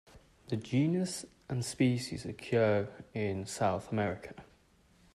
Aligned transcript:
The 0.47 0.57
genus 0.57 1.25
and 1.47 1.63
species 1.63 2.25
occurs 2.25 2.87
in 3.13 3.45
South 3.45 3.91
America. 3.91 4.33